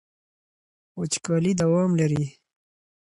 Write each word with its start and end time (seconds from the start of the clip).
وچکالي 0.99 1.51
دوام 1.61 1.91
لري. 1.99 2.23